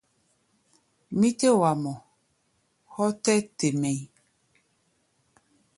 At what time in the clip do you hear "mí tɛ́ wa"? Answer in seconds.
1.19-1.71